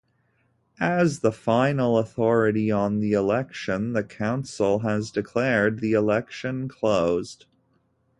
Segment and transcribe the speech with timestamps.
[0.79, 7.45] As the "final authority on the election", the Council has declared the election closed.